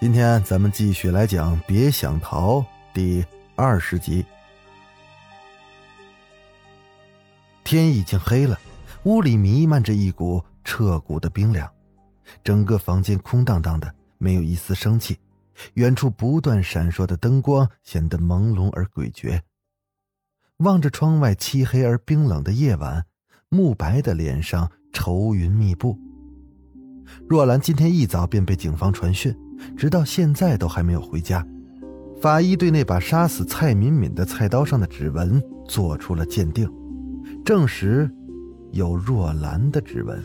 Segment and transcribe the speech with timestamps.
[0.00, 2.60] 今天咱们继续来讲《别想逃》
[2.94, 3.22] 第
[3.54, 4.24] 二十集。
[7.62, 8.58] 天已经黑了，
[9.02, 11.70] 屋里弥漫着一股彻骨的冰凉，
[12.42, 15.18] 整个房间空荡荡的，没有一丝生气。
[15.74, 19.38] 远处不断闪烁的灯光显得朦胧而诡谲。
[20.60, 23.04] 望着窗外漆黑而冰冷的夜晚，
[23.50, 25.98] 慕白的脸上愁云密布。
[27.28, 29.34] 若兰今天一早便被警方传讯。
[29.76, 31.46] 直到现在都还没有回家。
[32.20, 36.66] 法医对那把杀死蔡敏敏的菜刀上的指纹做出了鉴定，
[37.44, 38.10] 证实
[38.72, 40.22] 有若兰的指纹。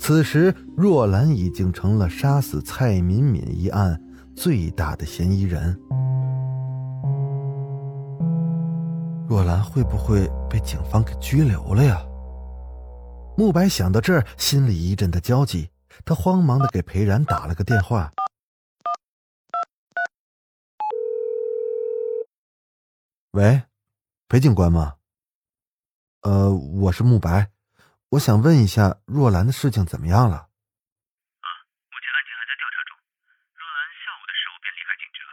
[0.00, 4.00] 此时，若兰已经成了杀死蔡敏敏一案
[4.34, 5.76] 最大的嫌疑人。
[9.28, 12.00] 若兰会不会被警方给拘留了呀？
[13.38, 15.70] 慕白想到这儿，心里一阵的焦急。
[16.04, 18.12] 他慌忙的给裴然打了个电话。
[23.30, 23.62] 喂，
[24.26, 24.96] 裴警官吗？
[26.22, 27.52] 呃，我是慕白，
[28.08, 30.34] 我想问一下若兰的事情怎么样了？
[30.34, 31.46] 啊，
[31.92, 32.98] 目前案件还在调查中。
[33.54, 35.30] 若兰下午的时候便离开警局了。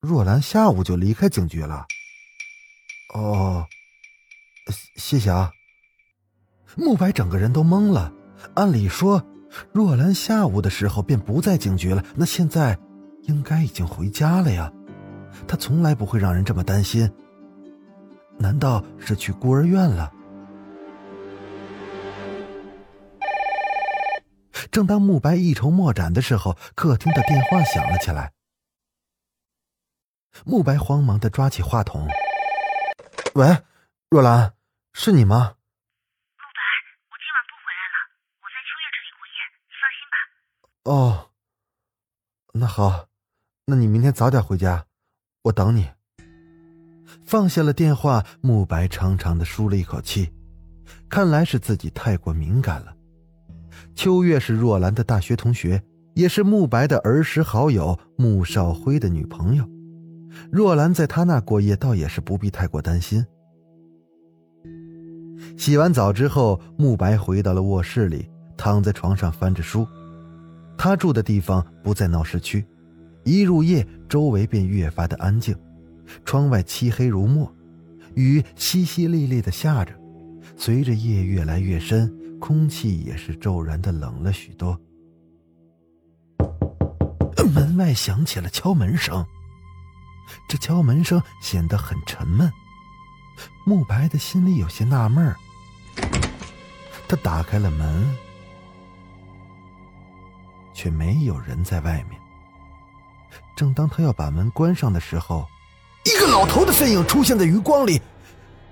[0.00, 1.86] 若兰下午就离开警局了？
[3.14, 3.68] 哦，
[4.96, 5.52] 谢谢啊。
[6.78, 8.12] 慕白整个人都懵了，
[8.54, 9.22] 按理说。
[9.72, 12.78] 若兰下午的时候便不在警局了，那现在
[13.22, 14.72] 应该已经回家了呀。
[15.46, 17.10] 他从来不会让人这么担心。
[18.36, 20.12] 难道是去孤儿院了？
[24.70, 28.32] 正当慕白一筹莫展的时候，客厅的电话响了起来。
[30.44, 32.06] 慕白慌忙的抓起话筒
[33.34, 33.58] ：“喂，
[34.10, 34.52] 若兰，
[34.92, 35.54] 是你吗？”
[40.88, 41.26] 哦，
[42.54, 43.08] 那好，
[43.66, 44.86] 那你明天早点回家，
[45.42, 45.86] 我等你。
[47.26, 50.32] 放下了电话，慕白长长的舒了一口气，
[51.10, 52.96] 看来是自己太过敏感了。
[53.94, 55.82] 秋月是若兰的大学同学，
[56.14, 59.68] 也是慕白的儿时好友穆少辉的女朋友。
[60.50, 63.26] 若兰在他那过夜，倒也是不必太过担心。
[65.58, 69.86] 洗完澡之后，慕白回到了卧室里，躺在床上翻着书。
[70.78, 72.64] 他住的地方不在闹市区，
[73.24, 75.54] 一入夜，周围便越发的安静。
[76.24, 77.52] 窗外漆黑如墨，
[78.14, 79.92] 雨淅淅沥沥的下着。
[80.56, 84.80] 随着夜越来越深，空气也是骤然的冷了许多。
[87.52, 89.26] 门外响起了敲门声，
[90.48, 92.50] 这敲门声显得很沉闷。
[93.66, 95.34] 慕白的心里有些纳闷
[97.08, 98.27] 他打开了门。
[100.78, 102.20] 却没有人在外面。
[103.56, 105.44] 正当他要把门关上的时候，
[106.04, 108.00] 一个老头的身影出现在余光里。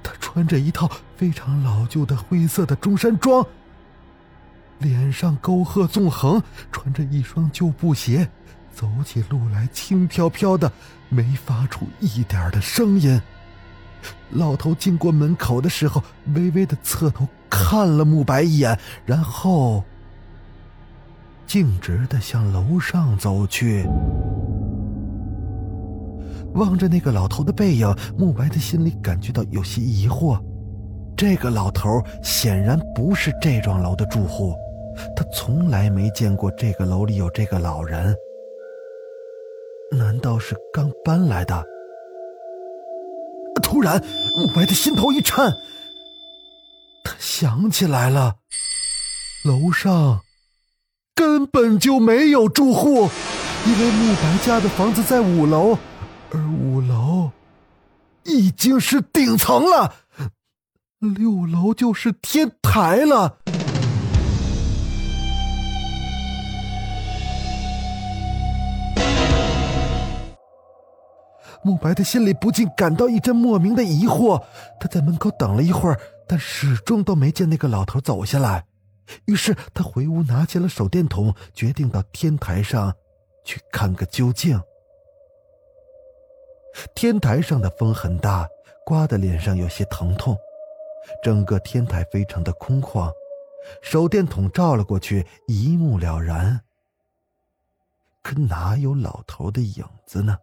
[0.00, 3.44] 他穿着一套非常老旧的灰色的中山装，
[4.78, 8.30] 脸上沟壑纵横，穿着一双旧布鞋，
[8.72, 10.70] 走起路来轻飘飘的，
[11.08, 13.20] 没发出一点的声音。
[14.30, 16.00] 老头经过门口的时候，
[16.32, 19.82] 微微的侧头看了慕白一眼，然后。
[21.48, 23.88] 径直的向楼上走去，
[26.52, 30.38] 望着那个老头的背影，慕白的心里感觉到有些疑惑。
[31.16, 31.88] 这个老头
[32.22, 34.54] 显然不是这幢楼的住户，
[35.16, 38.14] 他从来没见过这个楼里有这个老人。
[39.90, 41.64] 难道是刚搬来的？
[43.62, 43.98] 突然，
[44.36, 45.50] 慕白的心头一颤，
[47.02, 48.36] 他想起来了，
[49.44, 50.20] 楼上。
[51.18, 53.10] 根本就没有住户，
[53.66, 55.76] 因为慕白家的房子在五楼，
[56.30, 57.32] 而五楼
[58.22, 59.96] 已经是顶层了，
[61.00, 63.38] 六楼就是天台了。
[71.64, 74.40] 慕白的心里不禁感到一阵莫名的疑惑，
[74.78, 75.98] 他在门口等了一会儿，
[76.28, 78.66] 但始终都没见那个老头走下来。
[79.26, 82.94] 于是他回屋拿起了手电筒，决定到天台上
[83.44, 84.60] 去看个究竟。
[86.94, 88.48] 天台上的风很大，
[88.84, 90.36] 刮得脸上有些疼痛。
[91.22, 93.10] 整个天台非常的空旷，
[93.80, 96.60] 手电筒照了过去，一目了然。
[98.22, 100.36] 可哪有老头的影子呢？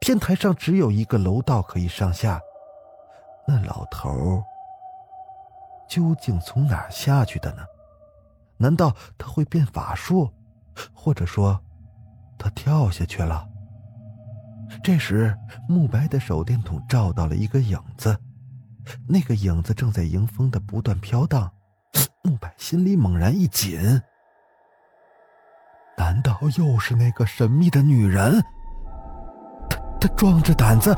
[0.00, 2.40] 天台上只有一个楼道可以上下，
[3.46, 4.42] 那老头
[5.88, 7.62] 究竟从哪下去的呢？
[8.56, 10.30] 难道他会变法术，
[10.92, 11.60] 或者说
[12.36, 13.48] 他跳下去了？
[14.82, 15.34] 这时，
[15.68, 18.18] 慕白的手电筒照到了一个影子，
[19.08, 21.50] 那个影子正在迎风的不断飘荡。
[22.22, 23.80] 慕白心里猛然一紧。
[25.96, 28.42] 难道又是那个神秘的女人？
[29.70, 30.94] 他他壮着胆子，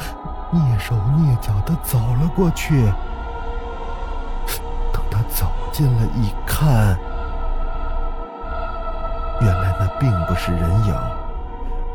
[0.52, 2.90] 蹑手蹑脚的走了过去。
[5.10, 6.98] 他走近了一看，
[9.40, 10.94] 原来那并不是人影，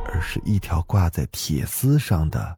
[0.08, 2.58] 而是一条挂在铁丝上的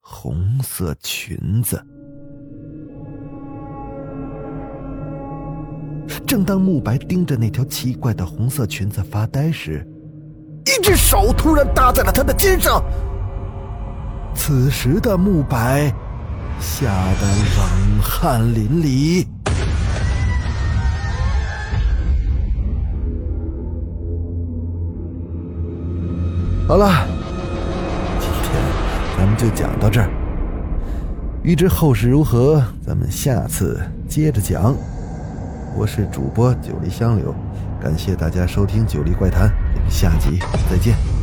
[0.00, 1.84] 红色裙子。
[6.26, 9.86] 正当慕白盯着那条奇怪的红色裙子发呆时，
[10.64, 12.82] 一只手突然搭在了他的肩上。
[14.34, 15.92] 此时的慕白
[16.60, 16.88] 吓
[17.20, 19.26] 得冷汗淋漓。
[26.66, 27.06] 好了，
[28.18, 28.52] 今天
[29.18, 30.08] 咱们就讲到这儿。
[31.42, 33.78] 欲知后事如何，咱们下次
[34.08, 34.74] 接着讲。
[35.76, 37.34] 我是主播九黎香柳，
[37.82, 40.38] 感谢大家收听《九黎怪谈》，我们下集
[40.70, 41.13] 再见。